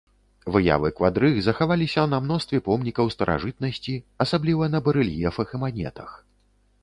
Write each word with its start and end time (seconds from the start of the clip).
Выявы 0.53 0.89
квадрыг 0.99 1.35
захаваліся 1.47 2.05
на 2.13 2.19
мностве 2.27 2.61
помнікаў 2.69 3.11
старажытнасці, 3.15 3.93
асабліва 4.25 4.73
на 4.77 4.83
барэльефах 4.87 5.47
і 5.59 5.61
манетах. 5.65 6.09